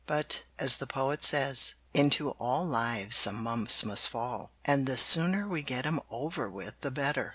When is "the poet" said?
0.77-1.23